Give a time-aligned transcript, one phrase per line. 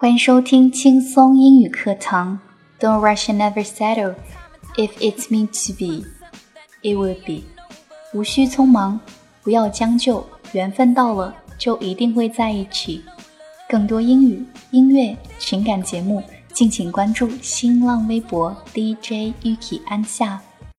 [0.00, 2.40] 欢迎收听轻松英语课堂。
[2.78, 4.14] Don't rush never settle.
[4.76, 6.06] If it's meant to be
[6.80, 7.42] it will be.
[8.14, 8.98] 无需匆忙
[9.42, 13.04] 不要将就缘分到了就一定会在一起。
[13.68, 16.22] 更多英语音乐情感节目
[16.54, 20.40] 敬请关注新浪微博 djyuki 安夏。